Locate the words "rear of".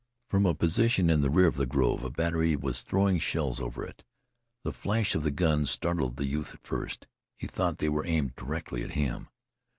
1.29-1.57